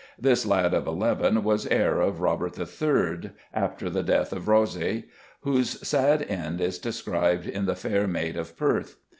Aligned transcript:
This 0.17 0.47
lad 0.47 0.73
of 0.73 0.87
eleven 0.87 1.43
was 1.43 1.67
heir 1.67 2.01
of 2.01 2.21
Robert 2.21 2.57
III., 2.57 3.33
after 3.53 3.87
the 3.87 4.01
death 4.01 4.33
of 4.33 4.47
Rothesay, 4.47 5.03
whose 5.41 5.79
sad 5.87 6.23
end 6.23 6.59
is 6.59 6.79
described 6.79 7.45
in 7.45 7.67
The 7.67 7.75
Fair 7.75 8.07
Maid 8.07 8.35
of 8.35 8.57
Perth. 8.57 8.95